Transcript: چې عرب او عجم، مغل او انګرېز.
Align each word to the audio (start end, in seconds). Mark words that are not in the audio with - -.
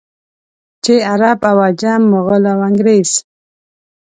چې 0.83 0.93
عرب 1.11 1.39
او 1.49 1.57
عجم، 1.67 2.01
مغل 2.13 2.43
او 2.53 2.59
انګرېز. 2.69 3.11